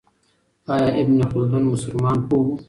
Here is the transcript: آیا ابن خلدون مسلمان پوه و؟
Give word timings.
آیا 0.73 0.89
ابن 1.01 1.17
خلدون 1.29 1.63
مسلمان 1.71 2.17
پوه 2.27 2.45
و؟ 2.47 2.55